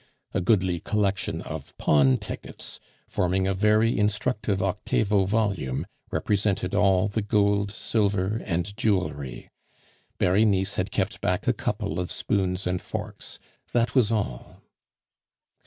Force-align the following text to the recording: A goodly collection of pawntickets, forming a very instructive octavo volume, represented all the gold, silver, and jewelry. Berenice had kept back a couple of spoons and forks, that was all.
A 0.33 0.41
goodly 0.41 0.79
collection 0.79 1.41
of 1.43 1.77
pawntickets, 1.77 2.79
forming 3.05 3.45
a 3.45 3.53
very 3.53 3.99
instructive 3.99 4.63
octavo 4.63 5.25
volume, 5.25 5.85
represented 6.09 6.73
all 6.73 7.07
the 7.07 7.21
gold, 7.21 7.69
silver, 7.69 8.41
and 8.43 8.75
jewelry. 8.75 9.51
Berenice 10.17 10.77
had 10.77 10.89
kept 10.89 11.21
back 11.21 11.47
a 11.47 11.53
couple 11.53 11.99
of 11.99 12.09
spoons 12.11 12.65
and 12.65 12.81
forks, 12.81 13.37
that 13.73 13.93
was 13.93 14.11
all. 14.11 14.63